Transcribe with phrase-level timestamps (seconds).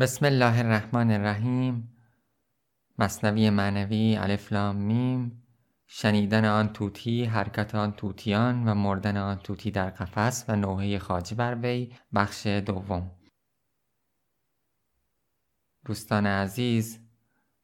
[0.00, 1.96] بسم الله الرحمن الرحیم.
[2.98, 5.42] مثنوی معنوی الف لام میم.
[5.86, 11.34] شنیدن آن طوطی حرکت آن طوطیان و مردن آن طوطی در قفس و نوحه خواجه
[11.34, 11.94] بر وی.
[12.14, 13.10] بخش دوم.
[15.84, 16.98] دوستان عزیز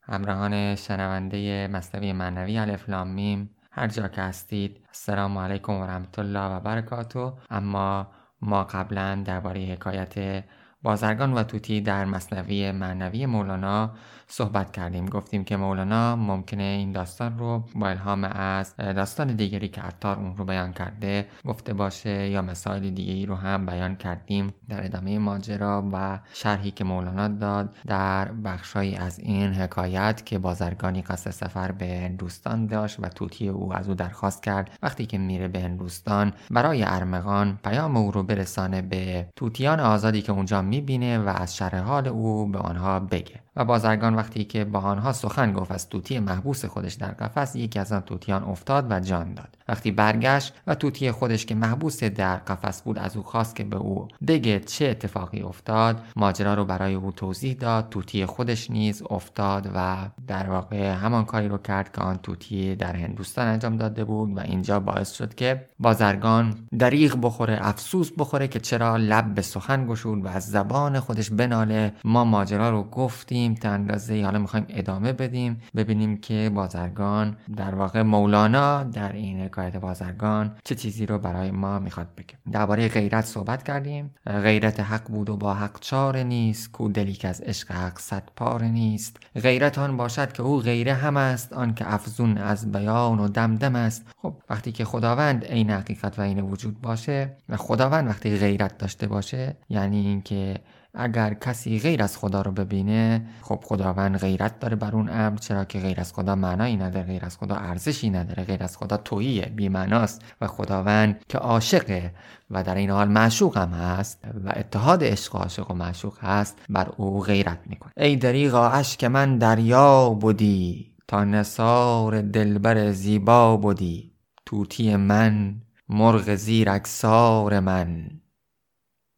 [0.02, 3.50] همراهان شنونده مثنوی معنوی الف لام میم.
[3.70, 7.32] هر جا که هستید السلام علیکم و رحمت الله و برکاته.
[7.50, 10.44] اما ما قبلا درباره حکایت
[10.82, 13.90] بازرگان و توتی در مصنوی معنوی مولانا
[14.28, 15.06] صحبت کردیم.
[15.06, 20.36] گفتیم که مولانا ممکنه این داستان رو با الهام از داستان دیگری که عطار اون
[20.36, 25.88] رو بیان کرده گفته باشه یا مسائل دیگری رو هم بیان کردیم در ادامه ماجرا
[25.92, 31.86] و شرحی که مولانا داد در بخشهایی از این حکایت که بازرگانی قصد سفر به
[31.86, 34.70] هندوستان داشت و توتی او از او درخواست کرد.
[34.82, 40.32] وقتی که میره به هندوستان برای ارمغان پیام او رو برسانه به توتیان آزادی که
[40.32, 43.45] اونجا می‌بینه و از شرح حال او به آنها بگه.
[43.56, 47.78] و بازرگان وقتی که با آنها سخن گفت از توتی محبوس خودش در قفس یکی
[47.78, 49.56] از آن توتیان افتاد و جان داد.
[49.68, 53.76] وقتی برگشت و توتی خودش که محبوس در قفس بود از او خواست که به
[53.76, 59.70] او بگه چه اتفاقی افتاد ماجرا رو برای او توضیح داد توتی خودش نیز افتاد
[59.74, 59.96] و
[60.26, 64.40] در واقع همان کاری رو کرد که آن توتی در هندوستان انجام داده بود و
[64.40, 70.24] اینجا باعث شد که بازرگان دریغ بخوره افسوس بخوره که چرا لب به سخن گشود
[70.24, 71.92] و از زبان خودش بناله.
[72.04, 75.60] ما ماجرا رو گفتیم تا اندازه حالا می‌خوایم ادامه بدیم.
[75.76, 81.78] ببینیم که بازرگان در واقع مولانا در این حکایت بازرگان چه چیزی رو برای ما
[81.78, 82.34] می‌خواد بگه.
[82.52, 84.10] درباره غیرت صحبت کردیم.
[84.26, 86.72] غیرت حق بود و با حق چاره نیست.
[86.72, 89.16] کو دلی که از عشق حق صد پاره نیست.
[89.34, 91.52] غیرت آن باشد که او غیره هم است.
[91.52, 94.06] آن که افزون از بیان و دمدم است.
[94.22, 99.06] خب وقتی که خداوند عین حقیقت و عین وجود باشه و خداوند وقتی غیرت داشته
[99.06, 100.54] باشه یعنی اینکه
[100.96, 105.64] اگر کسی غیر از خدا رو ببینه خب خداوند غیرت داره بر اون امر چرا
[105.64, 109.46] که غیر از خدا معنایی نداره غیر از خدا ارزشی نداره غیر از خدا توییه
[109.46, 110.22] بیمعناست.
[110.40, 112.12] و خداوند که عاشقه
[112.50, 116.88] و در این حال معشوق هم هست و اتحاد عشق عاشق و معشوق هست بر
[116.96, 117.92] او غیرت می‌کنه.
[117.96, 124.12] ای دریغا اشک من دریا بودی تا نصار دلبر زیبا بودی.
[124.46, 125.54] توتی من
[125.88, 128.10] مرغ زیر اکسار من.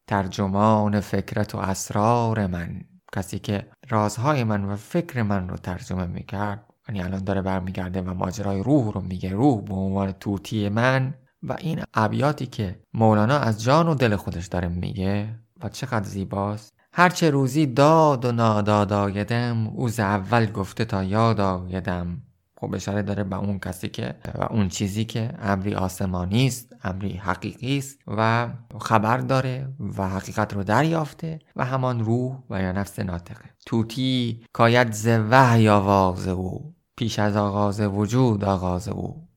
[0.09, 2.81] ترجمان فکرت و اسرار من.
[3.13, 8.15] کسی که رازهای من و فکر من رو ترجمه می‌کرد یعنی الان داره برمیگرده و
[8.15, 11.15] ماجرای روح رو میگه روح به عنوان توتی من.
[11.43, 16.73] و این ابیاتی که مولانا از جان و دل خودش داره میگه و چقدر زیباست.
[16.93, 22.23] هرچه روزی داد و ناداد آیدم او اول گفته تا یاد آیدم.
[22.61, 26.68] خب اشاره داره به اون کسی که و اون چیزی که امری آسمانی است.
[26.83, 28.49] امری حقیقی است و
[28.81, 29.69] خبر داره
[29.99, 33.45] و حقیقت رو دریافته و همان روح و یا نفس ناطقه.
[33.67, 39.29] توتی کاید ز وحی آواز او پیش از آغاز وجود آغاز او.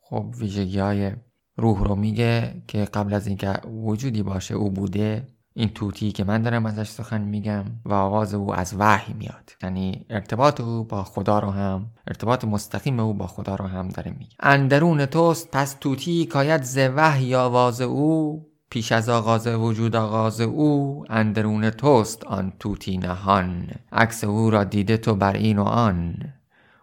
[0.00, 1.12] خب ویژگی های
[1.56, 5.28] روح رو میگه که قبل از اینکه وجودی باشه او بوده.
[5.58, 9.52] این توتی که من دارم ازش سخن میگم و آواز او از وحی میاد.
[9.62, 14.10] یعنی ارتباط او با خدا رو هم ارتباط مستقیم او با خدا رو هم داره
[14.18, 14.36] میگه.
[14.40, 21.04] اندرون توست پس توتی کاید ز وحی آواز او پیش از آغاز وجود آغاز او
[21.08, 23.68] اندرون توست آن توتی نهان.
[23.92, 26.14] عکس او را دیده تو بر این و آن.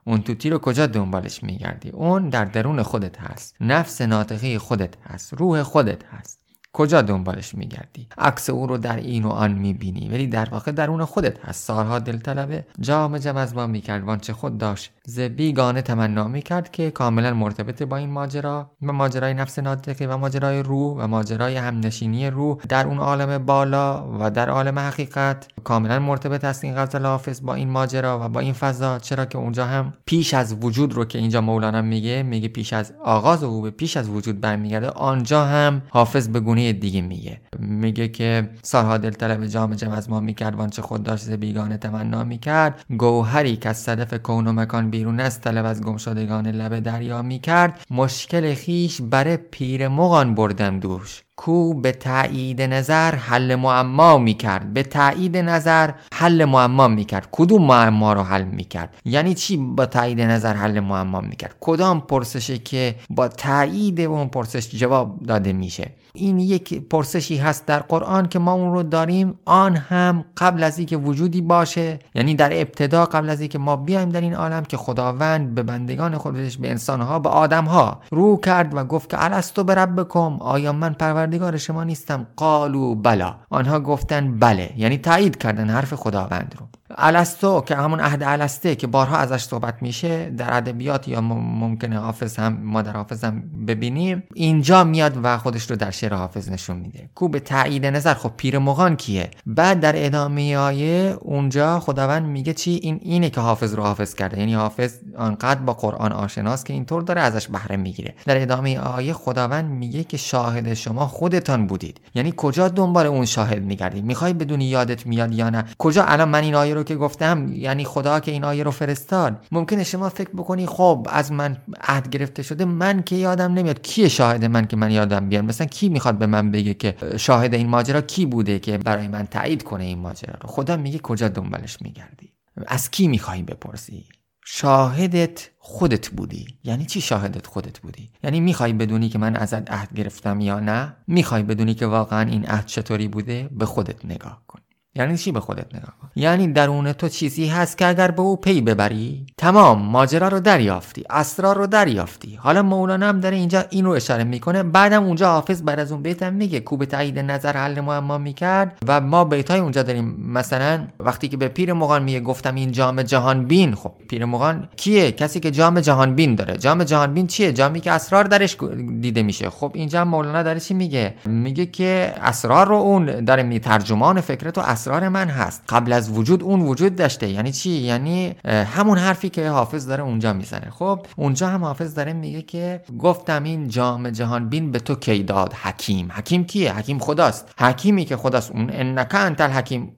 [0.03, 3.55] اون توتی رو کجا دنبالش میگردی؟ اون در درون خودت هست.
[3.61, 5.33] نفس ناطقی خودت هست.
[5.33, 6.44] روح خودت هست.
[6.75, 11.05] کجا دنبالش میگردی؟ عکس او رو در این و آن می‌بینی ولی در واقع درون
[11.05, 11.63] خودت هست.
[11.67, 12.65] سالها دلطلبه.
[12.79, 14.03] جام جم از ما می‌کرد.
[14.03, 14.91] وانچه خود داشت.
[15.05, 20.17] ز بیگانه تمنا می‌کرد که کاملا مرتبط با این ماجرا و ماجرای نفس ناطقی و
[20.17, 25.47] ماجرای روح و ماجرای همنشینی روح در اون عالم بالا و در عالم حقیقت.
[25.63, 28.99] کاملا مرتبط است این غزل حافظ با این ماجرا و با این فضا.
[28.99, 32.93] چرا که اونجا هم پیش از وجود رو که اینجا مولانا میگه میگه پیش از
[33.03, 37.41] آغاز او به پیش از وجود برمیگرده آنجا هم حافظ به گونه دیگه میگه.
[37.59, 42.85] میگه که سالها دلطلب جام جم از ما می‌کرد وانچه خود داشت بیگانه تمنا می‌کرد.
[42.97, 47.85] گوهری که از صدف کون و مکان بیرون است طلب از گمشدگان لب دریا می‌کرد.
[47.91, 51.24] مشکل خیش بره پیر مغان بردم دوش.
[51.37, 54.73] کو به تایید نظر حل معما می‌کرد.
[54.73, 57.27] به تایید نظر حل معما می‌کرد.
[57.31, 62.57] کدوم معما رو حل می‌کرد؟ یعنی چی با تایید نظر حل معما می‌کرد؟ کدام پرسشه
[62.57, 68.39] که با تایید اون پرسش جواب داده میشه؟ این یک پرسشی هست در قرآن که
[68.39, 69.39] ما اون رو داریم.
[69.45, 74.09] آن هم قبل از اینکه وجودی باشه یعنی در ابتدا قبل از اینکه ما بیایم
[74.09, 78.83] در این عالم که خداوند به بندگان خودش به انسانها به آدمها رو کرد و
[78.83, 82.27] گفت که الستو به ربکم آیا من پرور پروردگار شما نیستم.
[82.35, 83.35] قالو بلا.
[83.49, 84.73] آنها گفتن بله.
[84.77, 86.67] یعنی تایید کردن حرف خداوند رو.
[86.97, 92.39] الستو که همون عهد السته که بارها ازش صحبت میشه در ادبیات یا ممکنه حافظ
[92.39, 94.23] هم ما در حافظ هم ببینیم.
[94.33, 97.09] اینجا میاد و خودش رو در شعر حافظ نشون میده.
[97.15, 102.53] کو به تایید نظر خب پیر مغان کیه؟ بعد در ادامه آیه اونجا خداوند میگه
[102.53, 104.39] چی؟ این اینه که حافظ رو حافظ کرده.
[104.39, 108.13] یعنی حافظ آنقدر با قرآن آشناست که اینطور داره ازش بهره می‌گیره.
[108.25, 112.01] در ادامه آیه خداوند میگه که شاهد شما خودتان بودید.
[112.15, 116.43] یعنی کجا دنبال اون شاهد میگردید؟ می‌خوای بدونی یادت میاد یا نه؟ کجا؟ الان من
[116.43, 119.45] این آیه رو که گفتم یعنی خدا که این آیه رو فرستاد.
[119.51, 124.09] ممکنه شما فکر بکنی خب از من عهد گرفته شده من که یادم نمیاد کی
[124.09, 125.43] شاهد من که من یادم بیاد.
[125.43, 129.25] مثلا کی می‌خواد به من بگه که شاهد این ماجرا کی بوده که برای من
[129.25, 132.33] تایید کنه این ماجرا رو؟ خدا میگه کجا دنبالش میگردی؟
[132.67, 134.05] از کی می‌خوای بپرسی؟
[134.45, 136.47] شاهدت خودت بودی.
[136.63, 140.95] یعنی چی شاهدت خودت بودی؟ یعنی می‌خوای بدونی که من ازت عهد گرفتم یا نه؟
[141.07, 144.59] می‌خوای بدونی که واقعا این عهد چطوری بوده؟ به خودت نگاه کن.
[144.95, 148.37] یعنی چی به خودت نگاه کن؟ یعنی درون تو چیزی هست که اگر به او
[148.37, 152.35] پی ببری؟ تمام ماجرا رو دریافتی اسرار رو دریافتی.
[152.35, 154.63] حالا مولانا هم داره اینجا این رو اشاره می‌کنه.
[154.63, 158.77] بعدم اونجا حافظ بعد از اون بیتم میگه کوب تایید نظر حل معما می‌کرد.
[158.87, 160.15] و ما بیتای اونجا داریم.
[160.33, 163.75] مثلا وقتی که به پیر مغان میگه گفتم این جام جهان بین.
[163.75, 166.57] خب پیر مغان کیه؟ کسی که جام جهان بین داره.
[166.57, 168.57] جام جهان بین چیه؟ جامی که اسرار درش
[169.01, 169.49] دیده میشه.
[169.49, 174.57] خب اینجا مولانا داره چی میگه؟ میگه که اسرار رو اون داره می ترجمان فکرت
[174.57, 175.63] و من هست.
[175.69, 177.29] قبل از وجود اون وجود داشته.
[177.29, 180.69] یعنی چی؟ یعنی همون حرفی که حافظ داره اونجا می‌زنه.
[180.69, 185.23] خب اونجا هم حافظ داره میگه که گفتم این جام جهان بین به تو کی
[185.23, 186.11] داد؟ حکیم.
[186.11, 187.51] حکیم کیه؟ حکیم خداست.
[187.57, 188.51] حکیمی که خداست.
[188.51, 189.91] اون انک انت الحکیم.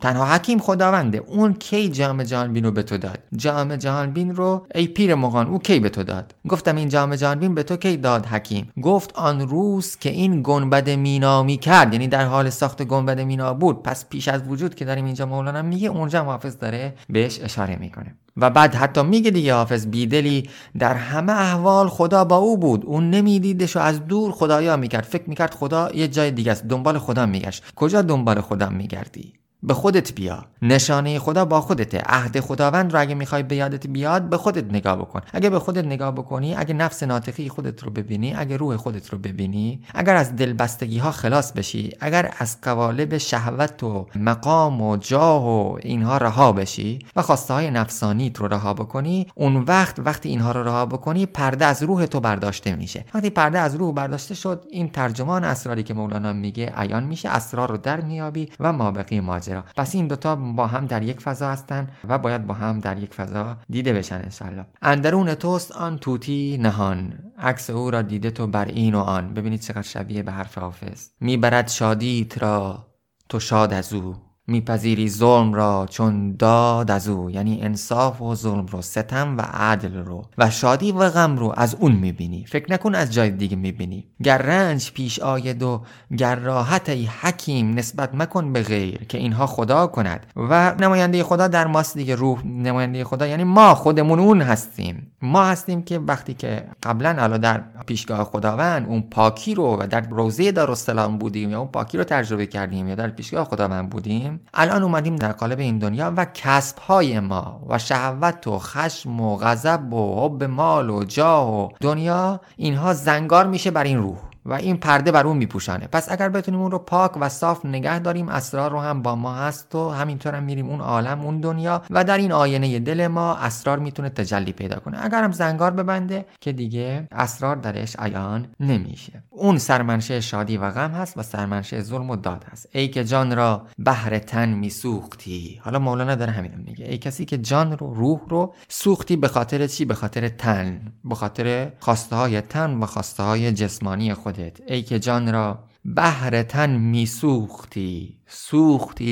[0.00, 1.18] تنها حکیم خداونده.
[1.18, 5.14] اون کی جام جهان بین رو به تو داد؟ جام جهان بین رو ای پیر
[5.14, 8.26] مغان او کی به تو داد؟ گفتم این جام جهان بین به تو کی داد
[8.26, 13.20] حکیم؟ گفت آن روز که این گنبد مینا می کرد یعنی در حال ساخت گنبد
[13.20, 13.82] مینا بود.
[13.82, 18.14] پس پیش از وجود که داریم اینجا مولانا میگه اونجا حافظ داره بهش اشاره می‌کنه.
[18.36, 20.48] و بعد حتی میگه دیگه حافظ بیدلی
[20.78, 22.84] در همه احوال خدا با او بود.
[22.86, 25.04] اون نمیدیدش و از دور خدایا می‌کرد.
[25.04, 26.64] فکر می‌کرد خدا یه جای دیگه است.
[26.64, 27.64] دنبال خدا میگشت.
[27.76, 29.32] کجا دنبال خدا میگردی؟
[29.62, 30.44] به خودت بیا.
[30.62, 32.02] نشانه خدا با خودته.
[32.06, 35.20] عهد خداوند رو اگه می‌خوای به یادت بیاد به خودت نگاه بکن.
[35.32, 39.18] اگه به خودت نگاه بکنی اگه نفس ناطقی خودت رو ببینی اگه روح خودت رو
[39.18, 45.46] ببینی اگر از دلبستگی ها خلاص بشی اگر از قوالب شهوت و مقام و جاه
[45.46, 50.52] و اینها رها بشی و خواسته های نفسانیت رو رها بکنی اون وقت وقتی اینها
[50.52, 53.04] رو رها بکنی پرده از روح تو برداشته میشه.
[53.14, 57.70] وقتی پرده از روح برداشته شد این ترجمان اسراری که مولانا میگه عیان میشه اسرار
[57.70, 59.51] رو در میابی و مابقی ماجرا.
[59.60, 63.14] پس این دوتا با هم در یک فضا هستن و باید با هم در یک
[63.14, 67.18] فضا دیده بشن انشالله اندرون توست آن توتی نهان.
[67.38, 69.34] عکس او را دیده تو بر این و آن.
[69.34, 71.08] ببینید چقدر شبیه به حرف حافظ.
[71.20, 72.86] می‌برد شادیت را
[73.28, 74.31] تو شاد از او.
[74.46, 77.30] میپذیری ظلم را چون داد از او.
[77.30, 80.24] یعنی انصاف و ظلم رو ستم و عدل رو.
[80.38, 82.44] و شادی و غم رو از اون می‌بینی.
[82.46, 84.06] فکر نکن از جای دیگه می‌بینی.
[84.22, 85.82] گر رنج پیش آید و
[86.18, 90.26] گر راحت ای حکیم نسبت مکن به غیر که اینها خدا کند.
[90.36, 92.14] و نماینده خدا در ماست دیگه.
[92.14, 95.12] روح نماینده خدا یعنی ما خودمون اون هستیم.
[95.22, 100.00] ما هستیم که وقتی که قبلا حالا در پیشگاه خداوند اون پاکی رو و در
[100.00, 104.82] روزه دارالسلام بودیم یا اون پاکی رو تجربه کردیم یا در پیشگاه خداوند بودیم الان
[104.82, 109.92] اومدیم در قالب این دنیا و کسب های ما و شهوت و خشم و غضب
[109.92, 114.31] و حب مال و جاه و دنیا اینها زنگار میشه بر این روح.
[114.46, 115.86] و این پرده بر اون میپوشانه.
[115.86, 119.34] پس اگر بتونیم اون رو پاک و صاف نگه داریم اسرار رو هم با ما
[119.34, 123.34] هست و همینطور هم میریم اون عالم اون دنیا و در این آینه دل ما
[123.34, 125.04] اسرار می‌تونه تجلی پیدا کنه.
[125.04, 129.22] اگر هم زنگار ببنده که دیگه اسرار درش عیان نمیشه.
[129.30, 132.68] اون سرمنشه شادی و غم هست و سرمنشه ظلم و داد هست.
[132.72, 135.60] ای که جان را بهر تن میسوختی.
[135.64, 136.84] حالا مولانا داره همین میگه.
[136.84, 140.92] ای کسی که جان رو روح رو سوختی به خاطر چی؟ به خاطر تن.
[141.04, 144.31] به خاطر خواسته های تن و خواسته های جسمانی خود.
[144.66, 148.18] ای که جان را بهر تن می سوختی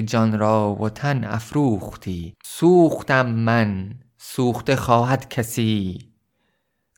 [0.06, 2.34] جان را و تن افروختی.
[2.44, 5.98] سوختم من سوخته خواهد کسی.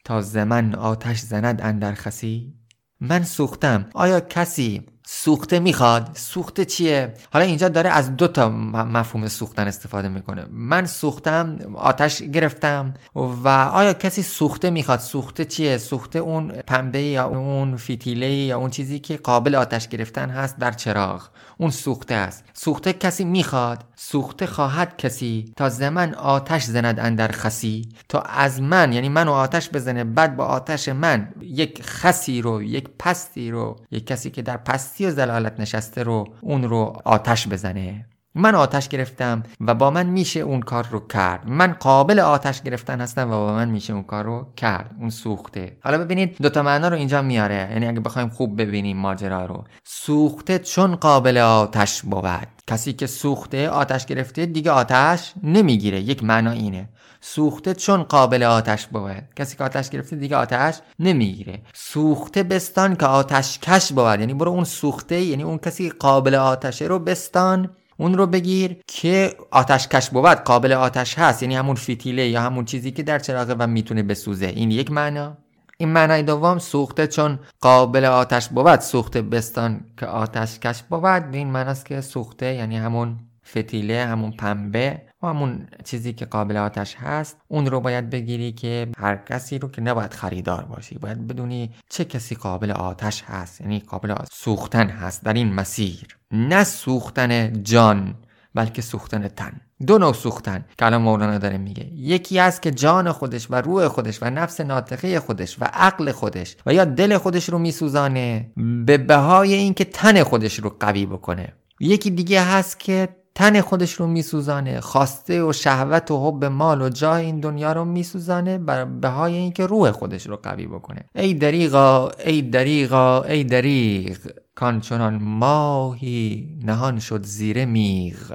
[0.04, 2.54] تا زمن آتش زند اندر خسی.
[3.00, 3.88] من سوختم.
[3.94, 6.10] آیا کسی سوخته می‌خواد.
[6.14, 10.46] سوخته چیه؟ حالا اینجا داره از دو تا مفهوم سوختن استفاده می‌کنه.
[10.50, 17.24] من سوختم آتش گرفتم و آیا کسی سوخته می‌خواد؟ سوخته چیه؟ سوخته اون پنبه یا
[17.24, 21.28] اون فیتیله یا اون چیزی که قابل آتش گرفتن هست در چراغ.
[21.58, 22.44] اون سوخته است.
[22.52, 23.84] سوخته کسی می‌خواد.
[23.96, 25.52] سوخته خواهد کسی.
[25.56, 27.88] تا زمن آتش زند اندر خسی.
[28.08, 32.88] تا از من یعنی منو آتش بزنه بعد با آتش من یک خسی رو یک
[32.98, 38.06] پستی رو یک کسی که در پستی و زلالت نشسته رو اون رو آتش بزنه.
[38.34, 41.48] من آتش گرفتم و با من میشه اون کار رو کرد.
[41.48, 44.90] من قابل آتش گرفتن هستم و با من میشه اون کار رو کرد.
[45.00, 45.76] اون سوخته.
[45.84, 47.68] حالا ببینید دوتا معنا رو اینجا میاره.
[47.72, 49.64] یعنی اگه بخوایم خوب ببینیم ماجرا رو.
[49.84, 52.48] سوخته چون قابل آتش بود.
[52.66, 56.00] کسی که سوخته آتش گرفته دیگه آتش نمی‌گیره.
[56.00, 56.88] یک معنا اینه.
[57.24, 61.62] سوخته چون قابل آتش بود کسی که آتش گرفته دیگه آتش نمی‌گیره.
[61.74, 64.20] سوخته بستان که آتش کش بود.
[64.20, 69.34] یعنی برو اون سوخته یعنی اون کسی قابل آتشه رو بستان اون رو بگیر که
[69.50, 71.42] آتش کش بود قابل آتش هست.
[71.42, 74.46] یعنی همون فتیله یا همون چیزی که در چراغه و می‌تونه بسوزه.
[74.46, 75.36] این یک معنا.
[75.78, 78.80] این معنای دوم سوخته چون قابل آتش بود.
[78.80, 81.04] سوخته بستان که آتش کش بود.
[81.04, 85.02] این معناست که سوخته یعنی همون فتیله همون پنبه.
[85.22, 89.68] و همون چیزی که قابل آتش هست اون رو باید بگیری که هر کسی رو
[89.68, 90.98] که نباید خریدار باشی.
[90.98, 96.18] باید بدونی چه کسی قابل آتش هست یعنی قابل سوختن هست در این مسیر.
[96.30, 98.14] نه سوختن جان
[98.54, 99.60] بلکه سوختن تن.
[99.86, 101.86] دو نوع سوختن که الان مولانا داره میگه.
[101.94, 106.56] یکی هست که جان خودش و روح خودش و نفس ناطقه خودش و عقل خودش
[106.66, 108.50] و یا دل خودش رو میسوزانه
[108.86, 111.52] به بهای اینکه تن خودش رو قوی بکنه.
[111.80, 116.88] یکی دیگه هست که تن خودش رو میسوزانه خواسته و شهوت و حب مال و
[116.88, 121.04] جای این دنیا رو میسوزانه بر بهای اینکه روح خودش رو قوی بکنه.
[121.14, 124.18] ای دریغا ای دریغا ای دریغ
[124.54, 128.32] کان چنان ماهی نهان شد زیر میغ.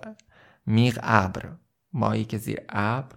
[0.65, 1.49] میغ ابر.
[1.93, 3.15] ماهی که زیر ابر.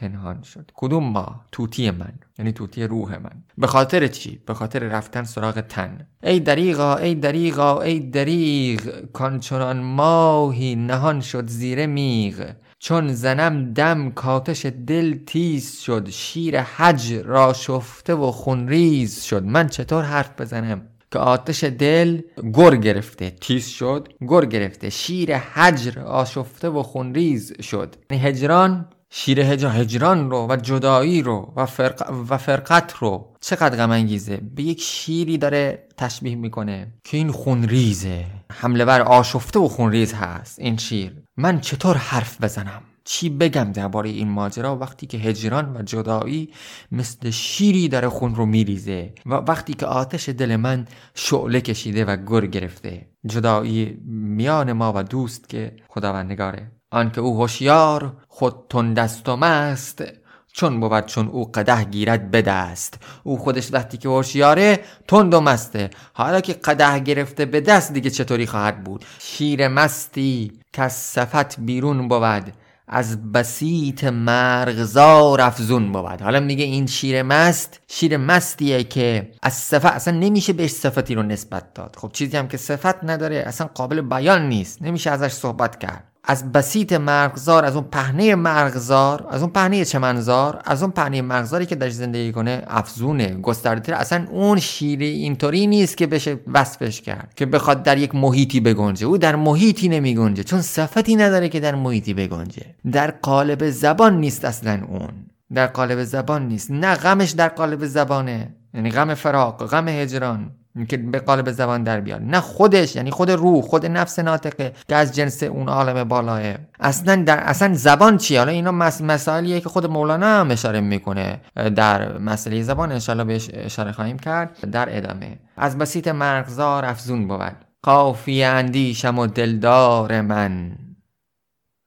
[0.00, 0.70] پنهان شد.
[0.74, 3.42] کدوم ما توتی من؟ یعنی توتی روح من.
[3.58, 6.06] به خاطر چی؟ به خاطر رفتن سراغ تن.
[6.22, 8.80] ای دریغا ای دریغا ای دریغ
[9.12, 12.50] کانچنان ماهی نهان شد زیر میغ.
[12.78, 19.44] چون زنم دم کاتش دل تیز شد شیر حج را شفته و خونریز شد.
[19.44, 22.20] من چطور حرف بزنم؟ که آتش دل
[22.54, 27.96] گر گرفته تیز شد گر گرفته شیر حجر آشفته و خونریز شد.
[28.10, 33.90] یعنی هجران شیر هجران رو و جدایی رو و, فرق و فرقت رو چقدر غم
[33.90, 38.24] انگیزه به یک شیری داره تشبیه می‌کنه که این خونریزه.
[38.52, 41.22] حمله بر آشفته و خونریز هست این شیر.
[41.36, 46.50] من چطور حرف بزنم؟ چی بگم درباره این ماجرا؟ وقتی که هجران و جدایی
[46.92, 52.16] مثل شیری داره خون رو میریزه و وقتی که آتش دل من شعله کشیده و
[52.16, 53.06] گر گرفته.
[53.26, 56.79] جدایی میان ما و دوست که خداوندگاره.
[56.90, 60.04] آنکه او هوشیار خود تندست و مست
[60.52, 65.90] چون بود چون او قده گیرد بدست او خودش وقتی که هوشیاره تند و مسته
[66.12, 72.08] حالا که قده گرفته به دست دیگه چطوری خواهد بود؟ شیر مستی که صفت بیرون
[72.08, 72.52] بود.
[72.92, 76.22] از بسیط مرغزار افزون بود.
[76.22, 81.22] حالا میگه این شیر مست شیر مستیه که از صفت اصلا نمیشه بهش صفتی رو
[81.22, 81.96] نسبت داد.
[81.98, 84.82] خب چیزی هم که صفت نداره اصلا قابل بیان نیست.
[84.82, 86.09] نمیشه ازش صحبت کرد.
[86.24, 91.66] از بسیط مرغزار از اون پهنه مرغزار از اون پهنه چمنزار از اون پهنه مرغزاری
[91.66, 97.32] که در زندگی کنه افزونه گسترده اصلا اون شیره اینطوری نیست که بشه وصفش کرد
[97.36, 99.06] که بخواد در یک محیطی بگنجه.
[99.06, 102.62] او در محیطی نمی گنجه چون صفتی نداره که در محیطی بگنجه.
[102.92, 105.10] در قالب زبان نیست اصلا اون.
[105.54, 106.70] در قالب زبان نیست.
[106.70, 110.50] نه غمش در قالب زبانه یعنی غم فراق غم هجران.
[110.88, 112.22] که به قالب زبان در بیاد.
[112.22, 116.54] نه خودش یعنی خود روح خود نفس ناطقه که از جنس اون عالم بالاه.
[116.80, 119.00] اصلا در اصلا زبان چیه؟ حالا اینا مس...
[119.00, 121.40] مسائلیه که خود مولانا هم اشاره می‌کنه
[121.76, 122.92] در مسئله زبان.
[122.92, 125.38] انشالله بهش اشاره خواهیم کرد در ادامه.
[125.56, 127.56] از بسیط مرغزار افزون بود.
[127.82, 130.76] قافی اندیشم و دلدار من.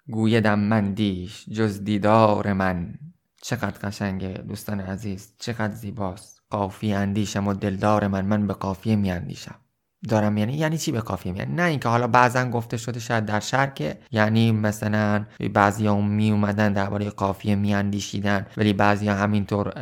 [0.07, 2.93] گویدم مندیش جز دیدار من.
[3.41, 6.42] چقدر قشنگه دوستان عزیز چقدر زیباست.
[6.53, 9.55] قافی اندیشم و دلدار من من به قافیه میاندیشم.
[10.10, 13.39] دارم یعنی یعنی چی به قافیه میان؟ نه اینکه حالا بعضا گفته شده شاید در
[13.39, 19.74] شهر که یعنی مثلا بعضی ها می اومدن درباره قافیه میاندیشیدن ولی بعضی ها همینطور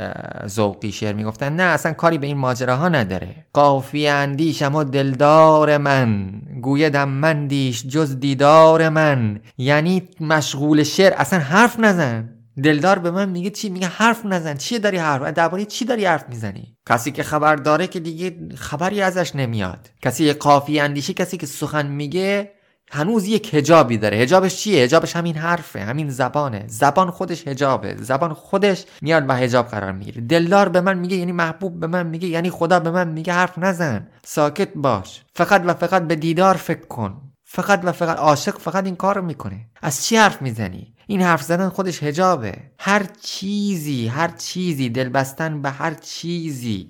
[0.48, 1.56] ذوقی شعر می‌گفتن.
[1.56, 3.36] نه اصلا کاری به این ماجراها نداره.
[3.54, 9.40] قافیه اندیشم و دلدار من گویدم مندیش جز دیدار من.
[9.58, 12.30] یعنی مشغول شعر اصلا حرف نزن.
[12.64, 14.58] دلدار به من میگه چی؟ میگه حرف نزن.
[14.58, 19.02] چی داری حرف؟ درباره چی داری حرف می‌زنی؟ کسی که خبر داره که دیگه خبری
[19.02, 19.90] ازش نمیاد.
[20.02, 22.52] کسی قافی اندیشی کسی که سخن میگه
[22.92, 24.18] هنوز یک هجابی داره.
[24.18, 26.64] هجابش چیه؟ هجابش همین حرفه همین زبانه.
[26.68, 30.22] زبان خودش هجابه زبان خودش میاد و هجاب قرار می‌گیره.
[30.22, 33.58] دلدار به من میگه یعنی محبوب به من میگه یعنی خدا به من میگه حرف
[33.58, 34.08] نزن.
[34.26, 35.22] ساکت باش.
[35.36, 37.22] فقط و فقط به دیدار فکر کن.
[37.44, 39.70] فقط و فقط عاشق فقط این کار می‌کنه.
[39.82, 45.62] از چی حرف می‌زنی؟ این حرف زدن خودش هجابه هر چیزی هر چیزی دل بستن
[45.62, 46.90] به هر چیزی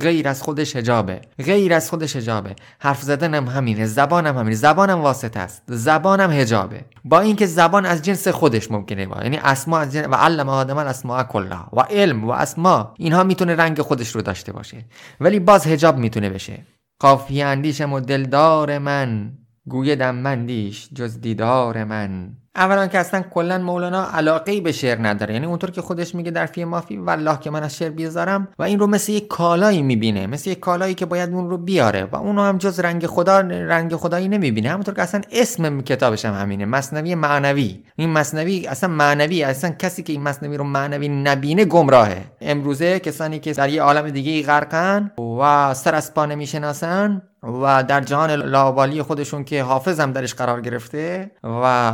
[0.00, 4.56] غیر از خودش هجابه غیر از خودش هجابه حرف زدنم همینه زبانم همینه.
[4.56, 5.62] زبانم واسطه است.
[5.66, 9.22] زبانم هجابه با اینکه زبان از جنس خودش ممکنه با.
[9.22, 11.68] یعنی اسما از جنس و علم آدم الاسماء کلها.
[11.72, 12.94] و علم و اسما.
[12.98, 14.84] اینها می‌تونه رنگ خودش رو داشته باشه.
[15.20, 16.66] ولی باز هجاب می‌تونه بشه.
[17.00, 19.32] قافیه اندیشم و دلدار من.
[19.68, 22.39] گویدم مندیش جز دیدار من.
[22.56, 25.34] اولا که اصلا کلا مولانا علاقه به شعر نداره.
[25.34, 28.48] یعنی اونطور که خودش میگه در فی مافی والله که من از شعر بیزارم.
[28.58, 32.04] و این رو مثل یک کالایی می‌بینه مثل یک کالایی که باید اون رو بیاره.
[32.04, 34.70] و اونو هم جز رنگ خدا رنگ خدایی نمی‌بینه.
[34.70, 37.82] همونطور که اصلا اسم کتابش هم همینه مصنوی معنوی.
[37.96, 42.24] این مصنوی اصلا معنوی اصلا کسی که این مصنوی رو معنوی نبینه گمراهه.
[42.40, 48.00] امروزه کسانی که در یه عالم دیگه غرقن و سر از پا نمی‌شناسن و در
[48.00, 51.92] جهان لاوالی خودشون که حافظ هم درش قرار گرفته و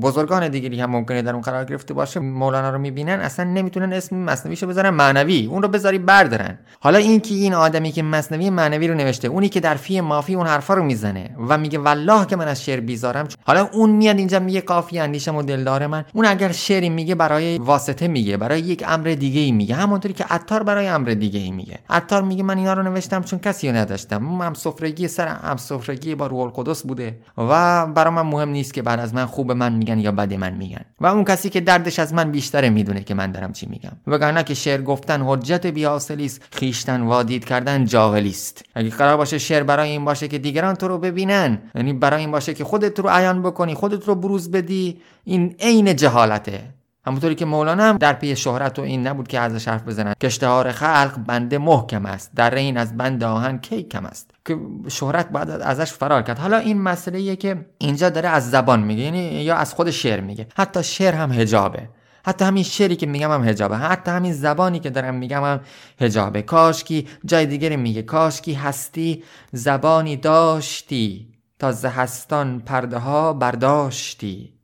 [0.00, 4.16] بزرگان دیگری هم ممکنه در اون قرار گرفته باشه مولانا رو می‌بینن اصلا نمی‌تونن اسم
[4.16, 6.58] مصنویشو بذارن معنوی اون رو بذاری بردارن.
[6.80, 10.34] حالا این که این آدمی که مصنوی معنوی رو نوشته اونی که در فی مافی
[10.34, 14.18] اون حرفا رو می‌زنه و میگه والله که من از شعر بیزارم حالا اون میاد
[14.18, 16.04] اینجا میگه کافی اندیشم و دلدار من.
[16.12, 20.24] اون اگر شعری میگه برای واسطه میگه برای یک امر دیگه ای میگه همونطوری که
[20.24, 21.78] عطار برای امر دیگه ای میگه.
[21.90, 24.40] عطار میگه من اینا رو نوشتم چون کسی رو نداشتم.
[24.42, 28.82] هم سفرگی سر هم سفرگی با روح القدس بوده و برای من مهم نیست که
[28.82, 30.84] بعد از من خوب من میگن یا بد من میگن.
[31.00, 33.92] و اون کسی که دردش از من بیشتره می‌دونه که من دارم چی میگم.
[34.06, 38.64] وگرنه که شعر گفتن حجت بی است خیشتن وادید کردن جاهلی است.
[38.74, 42.30] اگه قرار باشه شعر برای این باشه که دیگران تو رو ببینن یعنی برای این
[42.30, 46.79] باشه که خودت رو عیان بکنی خودت رو بروز بدی این عین جهالته.
[47.06, 50.14] همونطوری که مولانا هم در پی شهرت و این نبود که ازش حرف بزنن.
[50.20, 52.30] که اشتهار خلق بنده محکم است.
[52.34, 54.56] در این از بند آهن کی کم است؟ که
[54.88, 56.38] شهرت بعد ازش فرار کرد.
[56.38, 60.46] حالا این مسئله که اینجا داره از زبان میگه یعنی یا از خود شعر میگه.
[60.56, 61.88] حتی شعر هم هجابه
[62.24, 65.60] حتی همین شعری که میگم هم هجابه حتی همین زبانی که دارم میگم هم
[66.00, 68.02] هجابه کاشکی جای دیگری میگه.
[68.02, 71.30] کاشکی هستی زبانی داشتی.
[71.58, 74.54] تا زهستان پرده ها برداشتی.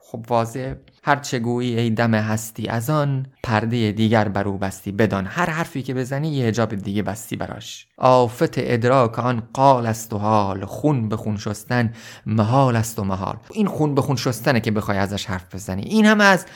[0.00, 0.74] خب واضح؟
[1.06, 5.26] هر چه گویی ای دم هستی از آن پرده دیگر بر او بستی بدان.
[5.26, 7.86] هر حرفی که بزنی یه حجاب دیگه بستی براش.
[7.98, 11.92] آفت ادراک آن قال است و حال خون به خون شستن
[12.26, 13.36] محال است و محال.
[13.50, 15.82] این خون به خون شستنه که بخوای ازش حرف بزنی.
[15.82, 16.46] این هم از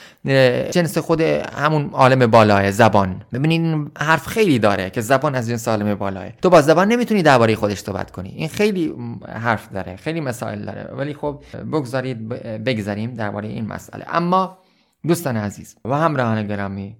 [0.71, 3.23] جنس خود همون عالم بالاه زبان.
[3.33, 7.55] ببینین حرف خیلی داره که زبان از جنس عالم بالاه تو با زبان نمی‌تونی درباره
[7.55, 8.29] خودش صحبت کنی.
[8.29, 8.95] این خیلی
[9.29, 10.91] حرف داره خیلی مسائل داره.
[10.97, 12.29] ولی خب بگذارید
[12.65, 14.05] بگذاریم درباره این مسئله.
[14.09, 14.59] اما
[15.07, 16.97] دوستان عزیز و همراهان گرامی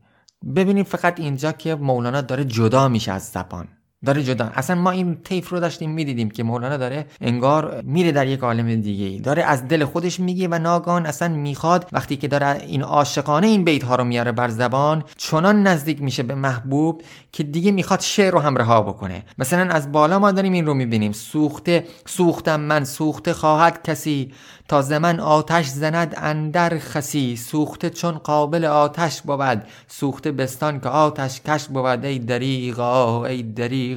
[0.57, 3.69] ببینید فقط اینجا که مولانا داره جدا میشه از زبان.
[4.05, 4.51] داره جدا.
[4.55, 8.81] اصلا ما این طیف رو داشتیم می‌دیدیم که مولانا داره انگار میره در یک عالم
[8.81, 9.19] دیگه ای.
[9.19, 13.65] داره از دل خودش میگه و ناگان اصلا می‌خواد وقتی که داره این عاشقانه این
[13.65, 18.33] بیت ها رو میاره بر زبان چنان نزدیک میشه به محبوب که دیگه می‌خواد شعر
[18.33, 19.23] رو هم رها بکنه.
[19.39, 21.13] مثلا از بالا ما داریم این رو می‌بینیم.
[21.13, 24.33] سوخته سوختم من سوخته خواهد کسی.
[24.69, 27.37] تا زمن آتش زند اندر خسی.
[27.37, 29.63] سوخته چون قابل آتش بود.
[29.89, 32.05] سوخته بستان که آتش کش بود.
[32.05, 33.90] ای دریغا ای دریغا.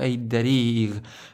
[0.00, 0.90] ای دریغ.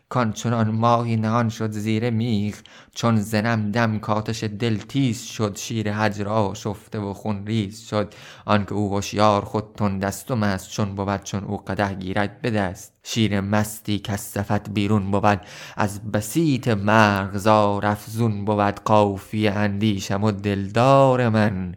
[0.09, 2.55] کان چنان ماهی نهان شد زیر میغ.
[2.94, 8.14] چون زنم دم کاتش دل تیز شد شیر هجرا شفته و خون ریز شد.
[8.44, 12.92] آنکه او هوشیار خود دستم است چون بود چون او قده گیرد به دست.
[13.02, 15.40] شیر مستی صفت بیرون بود
[15.76, 18.81] از بسیط مرغزار افزون بود.
[18.85, 21.74] قافی اندیشم و دلدار من.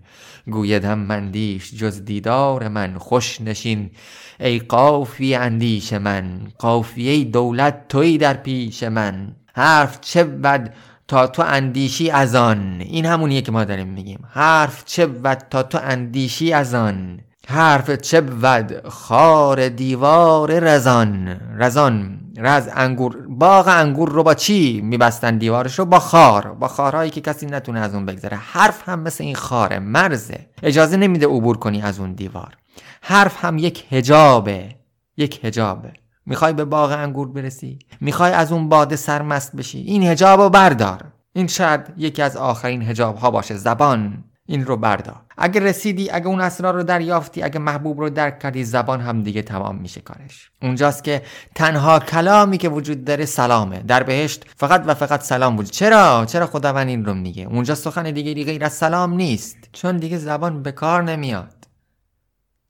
[0.47, 3.89] گویدم مندیش جز دیدار من خوش نشین.
[4.39, 9.35] ای قافی اندیش من قافیه دولت توی در پیش من.
[9.53, 10.73] حرف چه بد
[11.07, 12.81] تا تو اندیشی از آن.
[12.81, 14.19] این همونیه که ما داریم میگیم.
[14.31, 17.19] حرف چه بد تا تو اندیشی از آن.
[17.47, 21.39] حرف چه بود خار دیوار رزان.
[21.57, 22.18] رزان.
[22.37, 26.53] رز انگور باغ انگور رو با چی میبستن دیوارش رو با خار.
[26.53, 28.37] با خارهایی که کسی نتونه از اون بگذره.
[28.37, 29.79] حرف هم مثل این خاره.
[29.79, 30.49] مرزه.
[30.63, 32.57] اجازه نمیده عبور کنی از اون دیوار.
[33.01, 34.75] حرف هم یک هجابه
[35.17, 35.93] یک هجابه
[36.25, 41.05] می‌خوای به باغ انگور برسی؟ می‌خوای از اون باده سرمست بشی؟ این هجاب رو بردار.
[41.33, 43.55] این شاید یکی از آخرین هجاب ها باشه.
[43.55, 44.23] زبان.
[44.45, 45.21] این رو بردار.
[45.39, 49.41] اگه رسیدی اگه اون اسرار رو دریافتی اگه محبوب رو درک کردی زبان هم دیگه
[49.41, 50.51] تمام میشه کارش.
[50.61, 51.21] اونجاست که
[51.55, 53.79] تنها کلامی که وجود داره سلامه.
[53.79, 58.11] در بهشت فقط و فقط سلام وجود چرا؟ چرا خداوند این رو میگه؟ اونجا سخن
[58.11, 59.57] دیگه غیر از سلام نیست.
[59.73, 61.67] چون دیگه زبان به کار نمیاد.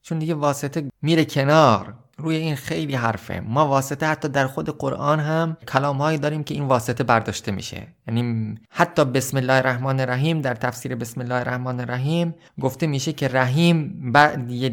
[0.02, 1.94] چون دیگه واسطه میره کنار.
[2.20, 3.40] روی این خیلی حرفه.
[3.40, 7.88] ما واسطه حتی در خود قرآن هم کلامهایی داریم که این واسطه برداشته میشه.
[8.08, 13.28] یعنی حتی بسم الله الرحمن الرحیم در تفسیر بسم الله الرحمن الرحیم گفته میشه که
[13.28, 14.12] رحیم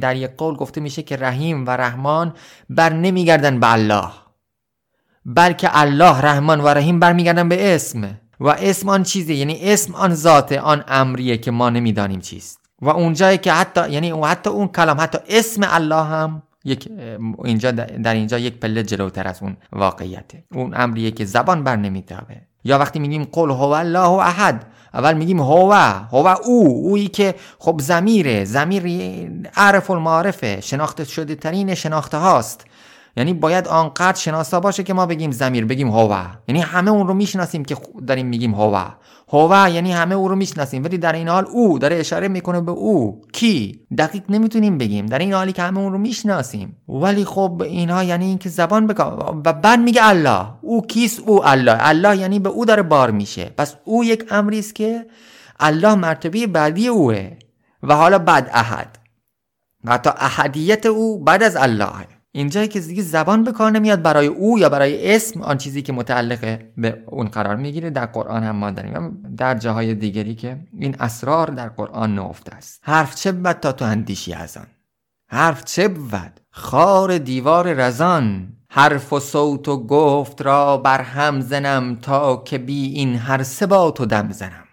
[0.00, 2.34] در یک قول گفته میشه که رحیم و رحمان
[2.70, 4.08] بر نمیگردن به الله.
[5.24, 8.18] بلکه الله رحمان و رحیم برمیگردن به اسم.
[8.40, 12.60] و اسم آن چیزه؟ یعنی اسم آن ذاته آن امریه که ما نمی‌دانیم چیست.
[12.82, 16.88] و اونجایی که حتی یعنی حتی اون کلام حتی اسم الله هم یک
[17.44, 20.44] اینجا در اینجا یک پله جلوتر از اون واقعیته.
[20.52, 25.40] اون امریه که زبان بر نمیتابه یا وقتی میگیم قل هو الله احد اول میگیم
[25.40, 25.72] هو
[26.10, 28.82] هو او اویی که خب زمیره زمیر
[29.56, 32.64] عرف المعارفه شناخته شده ترین شناخته هاست.
[33.16, 36.22] یعنی باید آنقدر شناسا باشه که ما بگیم زمیر بگیم هوا.
[36.48, 37.76] یعنی همه اون رو می‌شناسیم که
[38.06, 38.86] داریم میگیم هوا.
[39.32, 42.72] هوا یعنی همه او رو می‌شناسیم ولی در این حال او داره اشاره می‌کنه به
[42.72, 43.22] او.
[43.32, 45.06] کی؟ دقیق نمی‌تونیم بگیم.
[45.06, 46.76] در این حالی که همه اون رو می‌شناسیم.
[46.88, 50.46] ولی خب اینها یعنی اینکه زبان بکن و بعد میگه الله.
[50.60, 51.76] او کیست؟ او الله.
[51.80, 53.44] الله یعنی به او داره بار میشه.
[53.58, 55.06] پس او یک امری است که
[55.60, 57.30] الله مرتبه بعدی اوه.
[57.82, 58.98] و حالا بعد احد.
[59.84, 62.15] و حتی احدیت او بعد از الله.
[62.36, 65.92] اینجایی که دیگه زبان به کار نمیاد برای او یا برای اسم آن چیزی که
[65.92, 69.22] متعلق به اون قرار می‌گیره در قرآن هم ما داریم.
[69.36, 72.80] در جاهای دیگری که این اسرار در قرآن نفته است.
[72.82, 74.66] حرف چه بود تا تو اندیشی از آن
[75.28, 78.52] حرف چه بود؟ خار دیوار رزان.
[78.70, 83.66] حرف و صوت و گفت را بر هم زنم تا که بی این هر سه
[83.66, 84.65] با تو دم زنم.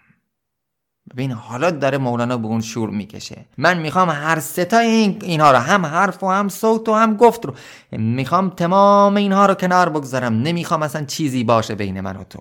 [1.12, 3.44] ببین حالا داره مولانا به اون شور می‌کشه.
[3.58, 7.46] من می‌خوام هر ستای این اینها رو هم حرف و هم صوت و هم گفت
[7.46, 7.54] رو
[7.92, 10.34] می‌خوام تمام اینها رو کنار بگذارم.
[10.34, 12.38] نمی‌خوام اصلا چیزی باشه بین من و تو.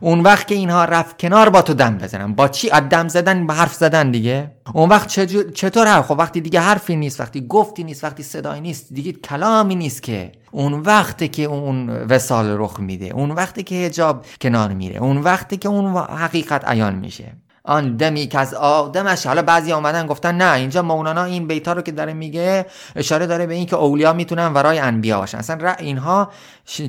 [0.00, 2.34] اون وقت که اینها رفت کنار با تو دم بزنم.
[2.34, 4.50] با چی؟ دم زدن با حرف زدن دیگه.
[4.74, 5.08] اون وقت
[5.54, 9.74] چطور حرف؟ خب وقتی دیگه حرفی نیست وقتی گفتی نیست وقتی صدایی نیست دیگه کلامی
[9.74, 10.32] نیست که.
[10.50, 15.56] اون وقتی که اون وسال رخ میده اون وقتی که حجاب کنار میره اون وقتی
[15.56, 17.36] که اون حقیقت عیان میشه.
[17.64, 21.82] آن دمی که از آدمش حالا بعضی آمدن گفتن نه اینجا مولانا این بیتا رو
[21.82, 25.38] که داره میگه اشاره داره به اینکه اولیا می‌تونن ورای انبیا باشن.
[25.38, 26.30] اصلا اینها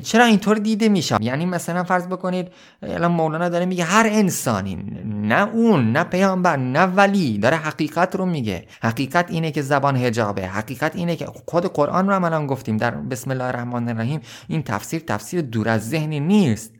[0.04, 2.48] چرا اینطور دیده میشه؟ یعنی مثلا فرض بکنید
[2.82, 8.26] الان مولانا داره میگه هر انسانی نه اون نه پیامبر نه ولی داره حقیقت رو
[8.26, 8.66] میگه.
[8.82, 10.46] حقیقت اینه که زبان حجابه.
[10.46, 14.20] حقیقت اینه که خود قرآن رو هم الان گفتیم در بسم الله الرحمن الرحیم.
[14.48, 16.73] این تفسیر تفسیر دور از ذهنی نیست.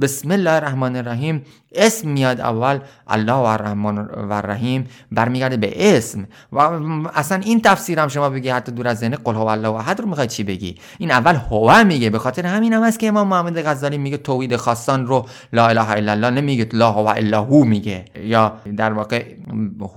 [0.00, 1.42] بسم الله الرحمن الرحیم
[1.74, 6.58] اسم میاد اول الله و الرحمن و الرحیم برمیگرده به اسم و
[7.14, 10.08] اصلا این تفسیر هم شما بگی حتی دور از ذهن قل هو الله احد رو
[10.08, 13.62] می‌خوای چی بگی این اول هو میگه به خاطر همین هم هست که امام محمد
[13.62, 18.04] غزالی میگه توحید خاصان رو لا اله الا الله نمیگه لا هو الا هو میگه
[18.24, 19.24] یا در واقع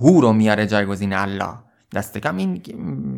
[0.00, 2.62] هو رو میاره جایگزین الله دست کم این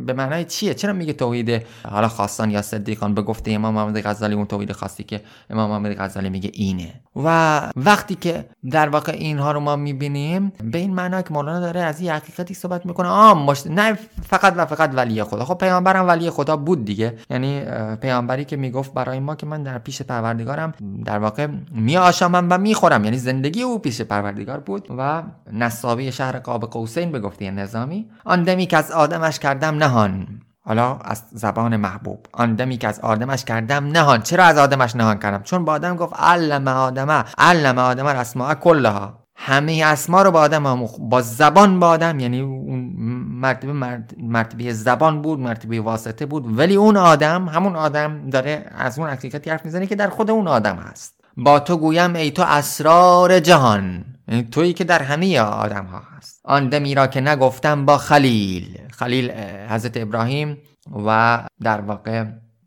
[0.07, 4.35] به معنای چیه؟ چرا میگه توحید حالا خاصان یا صدیقان؟ به گفته امام محمد غزالی
[4.35, 6.93] اون توحید خاصی که امام محمد غزالی میگه اینه.
[7.17, 11.81] و وقتی که در واقع اینها رو ما می‌بینیم به این معنا که مولانا داره
[11.81, 13.09] از این حقیقتی صحبت می‌کنه.
[13.09, 13.67] آ مشت...
[13.67, 15.45] نه فقط و فقط ولی خدا.
[15.45, 17.19] خب پیامبرم ولی خدا بود دیگه.
[17.31, 17.63] یعنی
[18.01, 23.05] پیامبری که می‌گفت برای ما که من در پیش پروردگارم در واقع میآشامم و می‌خورم.
[23.05, 28.07] یعنی زندگی او پیش پروردگار بود و نصابی شهر قاب قوسین به گفته نظامی.
[28.25, 30.27] آن که از آدمش کردم نهان.
[30.65, 32.27] حالا از زبان محبوب.
[32.33, 34.23] آن دمی که از آدمش کردم نهان.
[34.23, 39.23] چرا از آدمش نهان کردم؟ چون با آدم گفت علم آدمه علم آدمه اسماء کلها.
[39.37, 42.95] همه اسما رو با آدم آموخ با زبان با آدم یعنی اون
[43.29, 43.73] مرتبه
[44.19, 46.59] مرتبه زبان بود مرتبه واسطه بود.
[46.59, 50.49] ولی اون آدم همون آدم داره از اون حقیقتی حرف می‌زنه که در خود اون
[50.49, 51.15] آدم هست.
[51.37, 54.05] با تو گویم ای تو اسرار جهان.
[54.51, 56.41] تویی که در همه آدم ها هست.
[56.45, 58.79] آن دمی را که نگفتم با خلیل.
[58.91, 59.31] خلیل
[59.69, 60.59] حضرت ابراهیم
[61.07, 62.25] و در واقع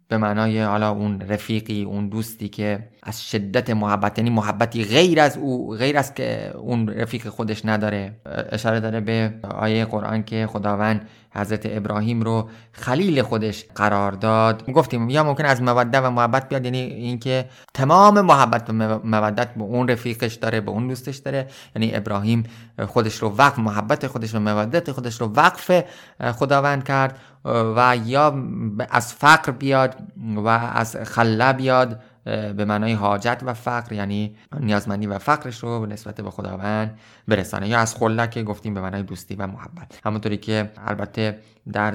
[0.08, 5.38] به معنای حالا اون رفیقی اون دوستی که از شدت محبت یعنی محبتی غیر از
[5.38, 8.16] او غیر از که اون رفیق خودش نداره
[8.52, 14.72] اشاره داره به آیه قرآن که خداوند حضرت ابراهیم رو خلیل خودش قرار داد.
[14.72, 19.64] گفتیم یا ممکن از مودت و محبت بیاد یعنی اینکه تمام محبت و مودت به
[19.64, 21.48] اون رفیقش داره به اون دوستش داره.
[21.76, 22.44] یعنی ابراهیم
[22.88, 25.84] خودش رو وقف محبت خودش و مودت خودش رو وقف
[26.32, 27.20] خداوند کرد.
[27.46, 28.44] و یا
[28.90, 29.96] از فقر بیاد
[30.36, 35.88] و از خله بیاد به معنای حاجت و فقر یعنی نیازمندی و فقرش رو به
[35.88, 37.68] نسبت به خداوند برسانه.
[37.68, 40.00] یا از خله که گفتیم به معنای دوستی و محبت.
[40.06, 41.40] همونطوری که البته
[41.74, 41.94] در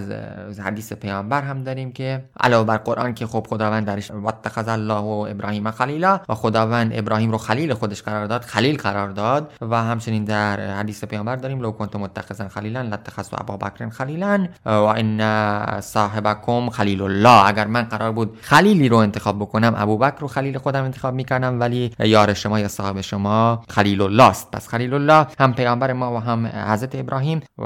[0.64, 5.27] حدیث پیامبر هم داریم که علاوه بر قرآن که خب خداوند درش واتخذ الله و
[5.31, 9.53] ابراهیم خلیلا و خداوند ابراهیم رو خلیل خودش قرار داد خلیل قرار داد.
[9.61, 15.81] و همچنین در حدیث پیامبر داریم لو کنتم متخذا خلیلا لاتخذوا ابابکر خلیلا و ان
[15.81, 17.47] صاحبکم خلیل الله.
[17.47, 21.95] اگر من قرار بود خلیلی رو انتخاب بکنم ابوبکر رو خلیل خودم انتخاب می‌کردم ولی
[21.99, 24.51] یار شما یا صاحب شما خلیل الله است.
[24.51, 27.65] پس خلیل الله هم پیامبر ما و هم حضرت ابراهیم و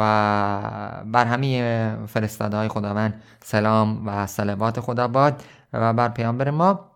[1.07, 6.93] بر همه فرستاده های خداوند سلام و صلوات خدا باد و بر پیامبر ما.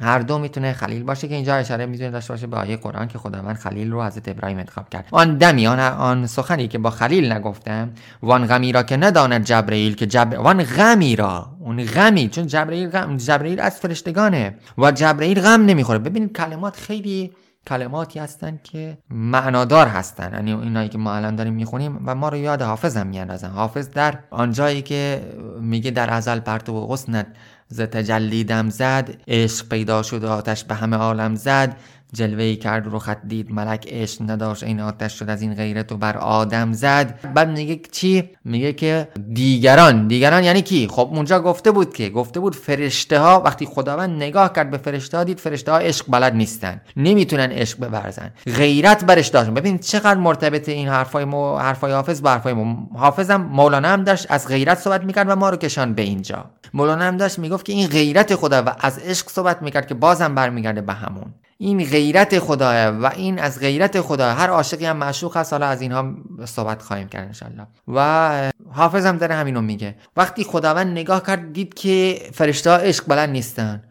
[0.00, 3.18] هر دو می‌تونه خلیل باشه که اینجا اشاره می‌تونه داشته باشه به آیه قرآن که
[3.18, 5.06] خداوند خلیل رو حضرت ابراهیم انتخاب کرد.
[5.10, 7.90] آن دمی آن, آن سخنی که با خلیل نگفتم
[8.22, 10.38] وان غمی را که نداند جبرئیل که جبر...
[10.38, 13.16] وان غمی را اون غمی چون جبرئیل غم...
[13.16, 15.98] جبرئیل از فرشتگانه و جبرئیل غم نمی‌خوره.
[15.98, 17.32] ببینید کلمات خیلی
[17.66, 20.32] کلماتی هستن که معنادار هستن.
[20.32, 23.50] یعنی اینایی که ما الان داریم می‌خونیم و ما رو یاد حافظ هم میاندازن.
[23.50, 27.26] حافظ در آنجایی که میگه در ازل پرتو و حسنت
[27.68, 31.76] ز تجلیدم زد عشق پیدا شد آتش به همه عالم زد.
[32.12, 35.96] جلوه کرد رو خط دید ملک عشق نداشت این آتش شد از این غیرت و
[35.96, 37.32] بر آدم زد.
[37.34, 40.08] بعد میگه چی؟ میگه که دیگران.
[40.08, 44.52] دیگران یعنی کی؟ خب اونجا گفته بود که گفته بود فرشته ها وقتی خداوند نگاه
[44.52, 46.80] کرد به فرشته ها دید فرشته ها عشق بلد نیستن.
[46.96, 49.50] نمی‌تونن عشق بورزن غیرت برش داشت.
[49.50, 52.76] ببینید چقدر مرتبط این حرفای مو حرفای حافظ با حرفای مو.
[52.96, 56.44] حافظم مولانا هم داشت از غیرت صحبت می‌کرد و ما رو کشان به اینجا.
[56.74, 60.34] مولانا هم داشت می‌گفت که این غیرت خدا و از عشق صحبت می‌کرد که بازم
[60.34, 61.34] برمیگرده به همون.
[61.62, 65.52] این غیرت خداه و این از غیرت خدا هر عاشقی هم معشوق هست.
[65.52, 69.96] حالا از اینها صحبت خواهیم کرد انشالله و حافظ هم داره همینو میگه.
[70.16, 73.82] وقتی خداوند نگاه کرد دید که فرشته عشق بلند نیستن.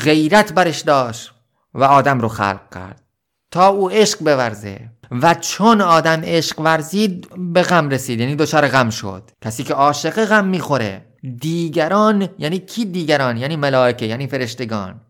[0.00, 1.32] غیرت برش داشت
[1.74, 3.02] و آدم رو خلق کرد.
[3.50, 4.90] تا او عشق بورزه.
[5.10, 8.20] و چون آدم عشق ورزید به غم رسید.
[8.20, 9.30] یعنی دچار غم شد.
[9.44, 11.04] کسی که عاشق غم می‌خوره
[11.40, 15.00] دیگران یعنی کی دیگران؟ یعنی ملائکه یعنی فرشتگان.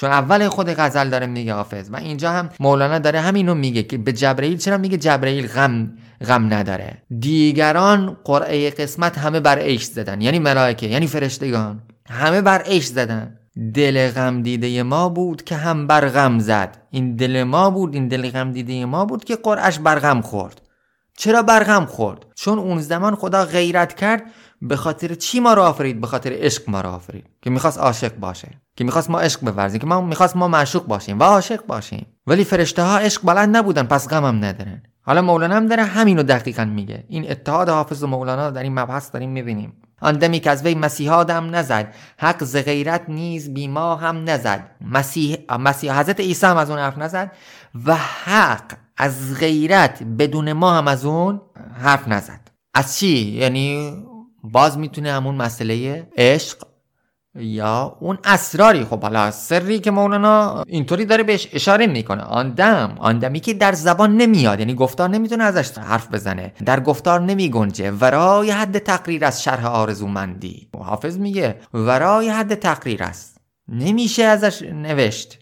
[0.00, 3.98] چون اول خود غزل داره میگه حافظ و اینجا هم مولانا داره همینو میگه که
[3.98, 5.92] به جبرئیل چرا میگه جبرئیل غم
[6.26, 10.20] غم نداره؟ دیگران قرعه قسمت همه بر عشق زدن.
[10.20, 11.82] یعنی ملائکه یعنی فرشتگان.
[12.10, 13.38] همه بر عشق زدن.
[13.74, 16.76] دل غم دیده ما بود که هم بر غم زد.
[16.90, 20.62] این دل ما بود این دل غم دیده ما بود که قرعش بر غم خورد.
[21.16, 24.22] چرا بر غم خورد؟ چون اون زمان خدا غیرت کرد
[24.62, 27.26] به خاطر چی ما رو آفرید؟ به خاطر عشق ما رو آفرید.
[27.42, 29.80] که می‌خواست عاشق باشه که می‌خواست ما عشق بورزیم.
[29.80, 32.06] که ما می‌خواست ما معشوق باشیم و عاشق باشیم.
[32.26, 34.82] ولی فرشته ها عشق بلند نبودن پس غمم ندارن.
[35.02, 37.04] حالا مولانا هم داره همینو دقیقا میگه.
[37.08, 39.72] این اتحاد حافظ و مولانا در این مبحث داریم می‌بینیم.
[40.00, 44.30] آن دمی که از وی مسیحا دم نزد حق ز غیرت نیز بی ما هم
[44.30, 44.70] نزد.
[44.80, 47.32] مسیح, مسیح حضرت عیسی هم از اون حرف نزد
[47.86, 51.40] و حق از غیرت بدون ما هم از اون
[51.82, 52.40] حرف نزد.
[52.74, 53.92] از چی؟ یعنی
[54.42, 56.58] باز می‌تونه همون مسئله عشق
[57.34, 58.84] یا اون اسراری.
[58.84, 62.22] خب حالا سری که مولانا اینطوری داره بهش اشاره می‌کنه.
[62.22, 66.52] آن دم آن دمی که در زبان نمیاد یعنی گفتار نمی‌تونه ازش حرف بزنه.
[66.64, 67.90] در گفتار نمیگنجه.
[67.90, 70.68] ورای حد تقریر از شرح آرزومندی.
[70.78, 73.40] حافظ میگه ورای حد تقریر است.
[73.68, 75.38] نمیشه ازش نوشت.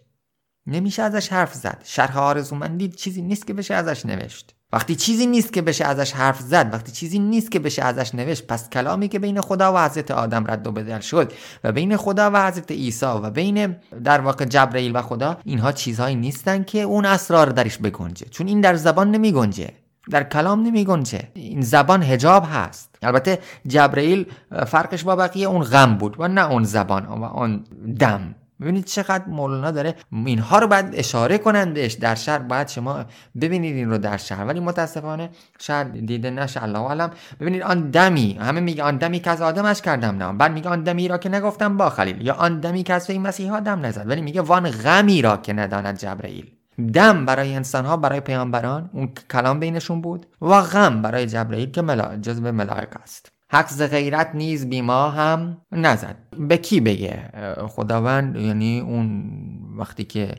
[0.66, 1.82] نمیشه ازش حرف زد.
[1.85, 4.56] شرح آرزومندی چیزی نیست که بشه ازش نوشت.
[4.72, 8.46] وقتی چیزی نیست که بشه ازش حرف زد وقتی چیزی نیست که بشه ازش نوشت
[8.46, 11.33] پس کلامی که بین خدا و حضرت آدم رد و بدل شد
[11.64, 16.16] و بین خدا و حضرت عیسی و بین در واقع جبرئیل و خدا اینها چیزهایی
[16.16, 18.26] نیستن که اون اسرار درش بگنجه.
[18.31, 19.68] چون این در زبان نمی گنجه
[20.11, 22.98] در کلام نمی گنجه این زبان هجاب هست.
[23.02, 24.26] البته جبرئیل
[24.66, 27.64] فرقش با بقیه اون غم بود و نه اون زبان و اون
[27.98, 28.35] دم.
[28.61, 33.05] ببینید چقدر مولانا داره اینها رو باید اشاره کنن بهش در شهر باید شما
[33.40, 34.45] ببینید این رو در شهر.
[34.45, 36.62] ولی متاسفانه شهر دیده نشه.
[36.62, 40.33] الله علم ببینید آن دمی همه میگه آن دمی که از آدمش کردم نه.
[40.33, 42.27] بعد میگه آن دمی را که نگفتم با خلیل.
[42.27, 44.09] یا آن دمی که از این مسیحا دم نزد.
[44.09, 46.51] ولی میگه وان غمی را که نداند جبرئیل.
[46.92, 50.27] دم برای انسان ها برای پیامبران اون کلام بینشون بود.
[50.40, 53.36] و غم برای جبرئیل که ملا جزو ملائک است.
[53.48, 56.16] حق ز غیرت نیز بیما هم نزد.
[56.38, 57.30] به کی بگه؟
[57.68, 59.30] خداوند یعنی اون
[59.78, 60.35] وقتی که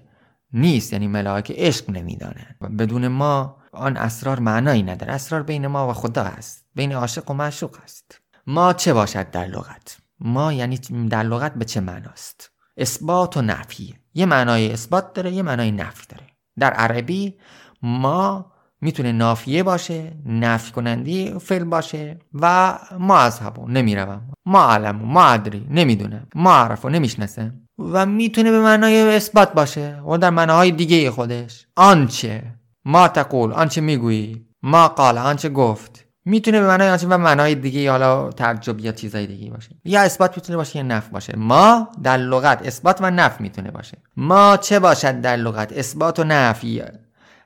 [0.54, 5.14] نیست یعنی ملائکه عشق نمیدانه بدون ما آن اسرار معنایی نداره.
[5.14, 6.66] اسرار بین ما و خدا است.
[6.76, 8.22] بین عاشق و معشوق است.
[8.48, 10.78] ما چه باشد در لغت؟ ما یعنی
[11.10, 13.96] در لغت به چه معناست؟ اثبات و نفی.
[14.14, 16.28] یه معنای اثبات داره یه معنای نفی داره.
[16.60, 17.38] در عربی
[17.82, 25.26] ما می‌تونه نافیه باشه نفی کنندی فعل باشه و ما اذهبو نمی‌روم ما علمو ما
[25.26, 31.12] ادری نمی‌دونم ما عرفو نمی‌شناسم و می‌تونه به معنای اثبات باشه و در معناهای دیگه
[31.12, 31.68] خودش.
[31.76, 32.44] آنچه
[32.86, 37.92] ما تقول آنچه می‌گویی ما قال آنچه گفت می‌تونه به معنای آنچه و معنای دیگه
[37.92, 39.70] حالا تعجب یا چیزای دیگه باشه.
[39.86, 41.36] یا اثبات می‌تونه باشه یا نف باشه.
[41.38, 43.98] ما در لغت اثبات و نف می‌تونه باشه.
[44.18, 46.84] ما چه باشد در لغت؟ اثبات و نفی.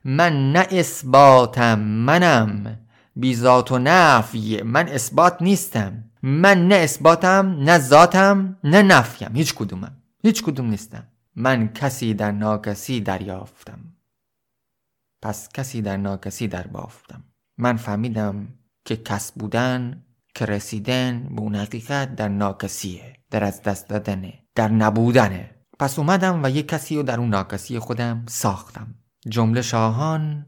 [0.05, 2.77] من نه اثباتم منم.
[3.15, 6.03] بی ذات و نفی من اثبات نیستم.
[6.23, 9.35] من نه اثباتم نه ذاتم نه نفیم.
[9.35, 9.97] هیچ کدومم.
[10.23, 11.07] هیچ کدوم نیستم.
[11.35, 13.79] من کسی در ناکسی دریافتم.
[15.21, 17.23] پس کسی در ناکسی در بافتم
[17.57, 18.47] من فهمیدم
[18.85, 20.03] که کس بودن
[20.35, 25.49] که رسیدن به اون حقیقت در ناکسیه در از دست دادنه در نبودنه.
[25.79, 28.95] پس اومدم و یک کسی رو در اون ناکسی خودم ساختم.
[29.29, 30.45] جمله شاهان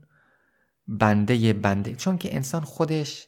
[0.88, 1.96] بنده بنده.
[1.96, 3.28] چون که انسان خودش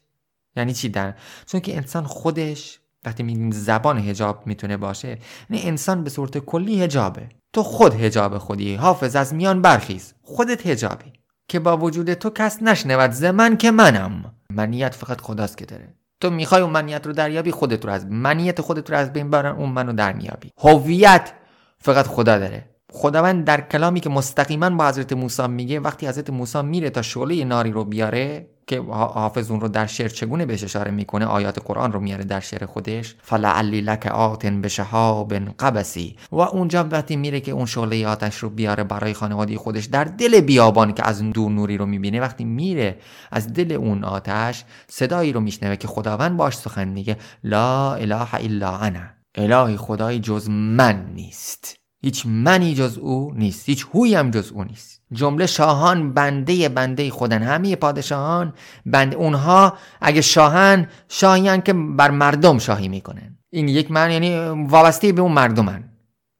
[0.55, 1.13] یعنی چی در؟
[1.45, 6.83] چون که انسان خودش وقتی میگیم زبان هجاب می‌تونه باشه یعنی انسان به صورت کلی
[6.83, 10.13] هجابه تو خود هجاب خودی حافظ از میان برخیز.
[10.21, 11.13] خودت هجابی
[11.47, 14.35] که با وجود تو کس نشنود ز من که منم.
[14.49, 15.93] منیت فقط خداست که داره.
[16.21, 19.55] تو می‌خوای اون منیت رو دریابی خودت رو از منیت خودت رو از بین برن
[19.55, 20.51] اون منو در میابی.
[20.57, 21.33] هویت
[21.79, 22.74] فقط خدا داره.
[22.95, 27.43] خداوند در کلامی که مستقیما با حضرت موسی میگه وقتی حضرت موسی میره تا شعله
[27.43, 31.91] ناری رو بیاره که حافظ اون رو در شعر چگونه بهش اشاره می‌کنه؟ آیات قرآن
[31.91, 33.15] رو میاره در شعر خودش.
[33.21, 38.49] فلعلی لک آتن به شهاب قبسی و اونجا وقتی میره که اون شعله آتش رو
[38.49, 42.97] بیاره برای خانواده خودش در دل بیابان که از دور نوری رو می‌بینه وقتی میره
[43.31, 48.77] از دل اون آتش صدایی رو میشنوه که خداوند باش سخن میگه لا اله الا
[48.77, 49.05] انا.
[49.37, 51.84] الهی خدای جز من نیست.
[52.05, 55.01] هیچ منی جز او نیست هیچ هوی هم جز او نیست.
[55.11, 58.53] جمله شاهان بنده بنده خودن همه پادشاهان
[58.85, 59.77] بنده اونها.
[60.01, 63.37] اگه شاهن شاهیان که بر مردم شاهی می‌کنن.
[63.49, 64.35] این یک من یعنی
[64.69, 65.83] وابسته به اون مردمن.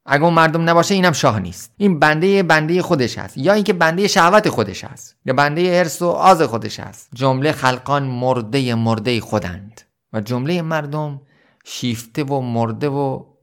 [0.06, 1.71] اگه اون مردم نباشه اینم شاه نیست.
[1.78, 3.38] این بنده بنده خودش هست.
[3.38, 5.15] یا اینکه بنده شهوت خودش هست.
[5.25, 7.10] یا بنده ارث و آز خودش هست.
[7.13, 9.82] جمله خلقان مرده مرده خودند.
[10.13, 11.21] و جمله مردم
[11.65, 13.35] شیفته و مرده و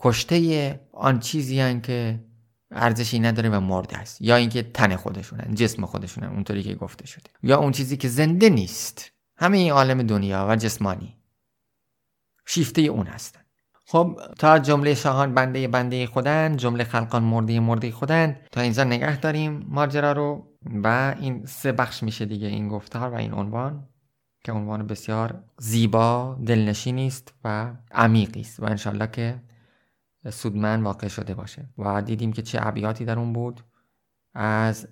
[0.00, 2.20] کشته آن چیزی هن که
[2.70, 4.22] ارزشی نداره و مرده است.
[4.22, 7.30] یا اینکه تن خودشونن جسم خودشونن اونطوری که گفته شده.
[7.42, 9.12] یا اون چیزی که زنده نیست.
[9.36, 11.16] همه این عالم دنیا و جسمانی.
[12.46, 13.40] شیفته اون هستن.
[13.86, 19.20] خب تا جمله شاهان بنده بنده خودن جمله خلقان مرده مرده خودن تا اینجا نگه
[19.20, 20.46] داریم ماجرا رو.
[20.84, 23.88] و این سه بخش میشه دیگه این گفتار و این عنوان
[24.44, 28.60] که عنوان بسیار زیبا دلنشینی است و عمیقی است.
[28.60, 29.42] و انشالله که
[30.30, 31.68] سودمن واقع شده باشه.
[31.78, 33.60] و دیدیم که چه ابیاتی در اون بود.
[34.34, 34.88] از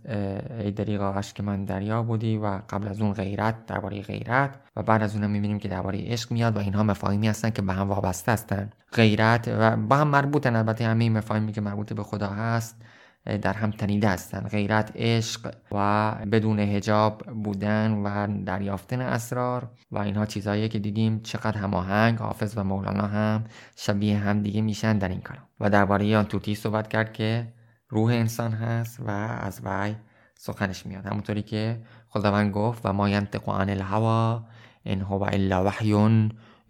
[0.58, 4.60] ای دریغا که من دریا بودی و قبل از اون غیرت درباره غیرت.
[4.76, 7.72] و بعد از اونم می‌بینیم که درباره عشق میاد و اینها مفاهیمی هستن که به
[7.72, 8.70] هم وابسته هستن.
[8.92, 12.82] غیرت و با هم مربوطن البته همه مفاهیمی که مربوط به خدا هست.
[13.26, 20.26] در هم تنیده هستن غیرت عشق و بدون هجاب بودن و دریافتن اسرار و اینها
[20.26, 22.18] چیزهایی که دیدیم چقدر هماهنگ.
[22.18, 23.44] حافظ و مولانا هم
[23.76, 27.52] شبیه هم دیگه میشن در این کلام و درباره آن توتی صحبت کرد که
[27.88, 29.94] روح انسان هست و از وی
[30.34, 31.06] سخنش میاد.
[31.06, 34.44] همونطوری که خداوند گفت و ما ینطق عن الهوا
[34.84, 35.92] ان هو الا وحی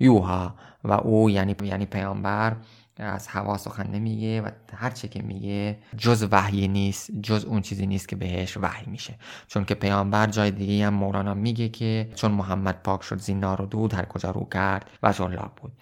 [0.01, 2.57] یوها و او یعنی یعنی پیامبر
[2.99, 7.87] از هوا سخن نمیگه و هر چه که میگه جز وحی نیست جز اون چیزی
[7.87, 9.15] نیست که بهش وحی میشه.
[9.47, 13.67] چون که پیامبر جای دیگه هم مولانا میگه که چون محمد پاک شد زینار و
[13.67, 15.73] دود هر کجا رو کرد و چون بود.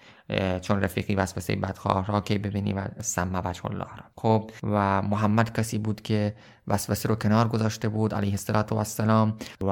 [0.61, 4.03] چون رفیقی وسوسه بدخواه را که ببینی و سم وجه الله را.
[4.17, 6.35] خب و محمد کسی بود که
[6.67, 8.37] وسوسه رو کنار گذاشته بود علیه
[8.71, 9.69] السلام و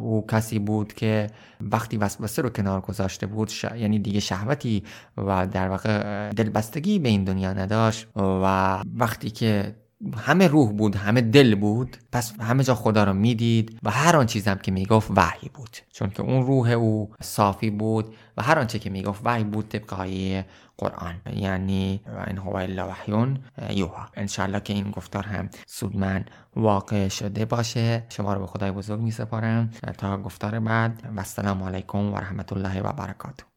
[0.00, 1.26] او کسی بود که
[1.60, 4.84] وقتی وسوسه رو کنار گذاشته بود یعنی دیگه شهوتی
[5.16, 9.74] و در واقع دلبستگی به این دنیا نداشت و وقتی که
[10.16, 14.26] همه روح بود همه دل بود پس همه جا خدا رو می‌دید و هر آن
[14.26, 15.76] چیزم که می‌گفت وحی بود.
[15.92, 19.94] چون که اون روح او صافی بود و هر آنچه که می‌گفت وحی بود طبق
[19.94, 20.46] آیه
[20.78, 21.14] قرآن.
[21.36, 23.38] یعنی این هو الا وحیون
[23.70, 24.06] یوها.
[24.14, 26.24] انشالله که این گفتار هم سودمن
[26.56, 28.06] واقع شده باشه.
[28.08, 32.52] شما رو به خدای بزرگ می سپارم تا گفتار بعد و السلام علیکم و رحمت
[32.52, 33.49] الله و برکاته.